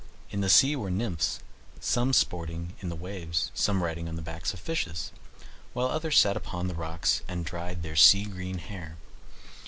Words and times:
In 0.31 0.41
the 0.41 0.49
sea 0.49 0.75
were 0.75 0.89
the 0.89 0.95
nymphs, 0.95 1.41
some 1.79 2.11
sporting 2.11 2.73
in 2.79 2.89
the 2.89 2.95
waves, 2.95 3.51
some 3.53 3.83
riding 3.83 4.09
on 4.09 4.15
the 4.15 4.23
backs 4.23 4.51
of 4.51 4.59
fishes, 4.59 5.11
while 5.73 5.89
others 5.89 6.17
sat 6.17 6.35
upon 6.35 6.67
the 6.67 6.73
rocks 6.73 7.21
and 7.27 7.45
dried 7.45 7.83
their 7.83 7.95
sea 7.95 8.23
green 8.23 8.57
hair. 8.57 8.97